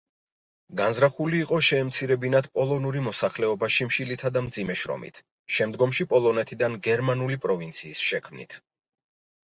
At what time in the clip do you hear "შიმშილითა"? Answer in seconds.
3.77-4.33